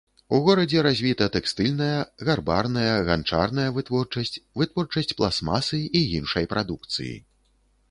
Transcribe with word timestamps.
У 0.35 0.37
горадзе 0.45 0.79
развіта 0.85 1.27
тэкстыльная, 1.35 1.99
гарбарная, 2.29 2.95
ганчарная 3.11 3.67
вытворчасць, 3.77 4.41
вытворчасць 4.63 5.13
пластмасы 5.23 5.85
і 6.03 6.05
іншай 6.17 6.51
прадукцыі. 6.57 7.15